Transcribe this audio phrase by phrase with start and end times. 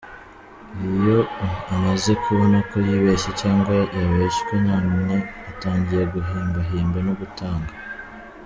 [0.89, 1.17] Uyu
[1.73, 5.15] amaze kubona ko yibeshye cyangwa yabeshywe none
[5.51, 7.71] atangiye guhimbahimba no gutanga